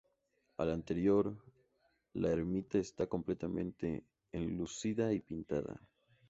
Al 0.57 0.71
interior, 0.73 1.31
la 2.13 2.31
ermita 2.31 2.79
está 2.79 3.05
completamente 3.05 4.03
enlucida 4.31 5.13
y 5.13 5.19
pintada. 5.19 5.79